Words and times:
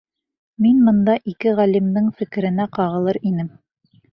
Мин 0.65 0.79
бында 0.87 1.17
ике 1.33 1.53
ғалимдың 1.61 2.09
фекеренә 2.23 2.69
ҡағылыр 2.79 3.21
инем. 3.33 3.57